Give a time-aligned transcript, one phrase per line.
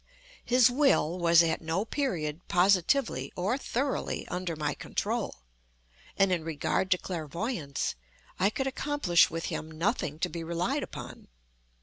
[0.43, 5.43] His will was at no period positively, or thoroughly, under my control,
[6.17, 7.93] and in regard to clairvoyance,
[8.39, 11.27] I could accomplish with him nothing to be relied upon.